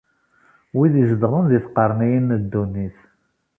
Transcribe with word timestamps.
Wid 0.77 0.93
izedɣen 1.01 1.45
di 1.51 1.59
tqerniyin 1.65 2.25
n 2.39 2.41
ddunit. 2.43 2.97